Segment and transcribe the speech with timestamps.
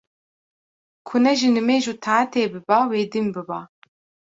[1.07, 3.61] ku ne ji nimêj û taetê biba wê dîn biba